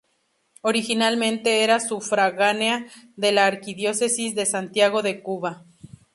[0.63, 5.63] Originalmente era sufragánea de la arquidiócesis de Santiago de Cuba.